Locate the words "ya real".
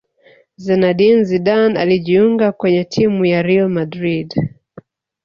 3.25-3.69